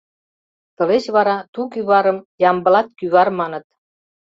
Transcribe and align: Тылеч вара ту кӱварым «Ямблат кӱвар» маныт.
Тылеч 0.75 1.05
вара 1.15 1.37
ту 1.53 1.61
кӱварым 1.73 2.17
«Ямблат 2.49 2.87
кӱвар» 2.97 3.27
маныт. 3.39 3.65